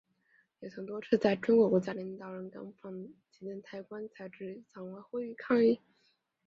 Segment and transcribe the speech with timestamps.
[0.61, 4.99] 也曾多次在中国国家领导人访港期间抬棺材至会场外
[5.37, 5.79] 抗议。